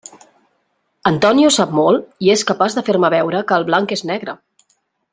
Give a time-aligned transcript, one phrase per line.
[1.09, 4.39] Antonio sap molt i és capaç de fer-me veure que el blanc és negre.